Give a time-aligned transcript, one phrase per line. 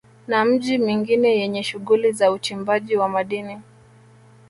[0.27, 3.59] Na miji mingine yenye shughuli za uchimbaji wa madini